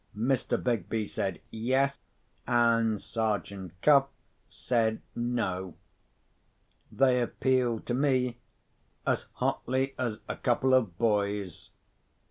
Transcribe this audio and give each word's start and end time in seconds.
Mr. 0.17 0.57
Begbie 0.63 1.05
said, 1.05 1.39
Yes; 1.51 1.99
and 2.47 2.99
Sergeant 2.99 3.79
Cuff 3.83 4.07
said, 4.49 4.99
No. 5.15 5.75
They 6.91 7.21
appealed 7.21 7.85
to 7.85 7.93
me, 7.93 8.39
as 9.05 9.27
hotly 9.33 9.93
as 9.99 10.21
a 10.27 10.37
couple 10.37 10.73
of 10.73 10.97
boys. 10.97 11.69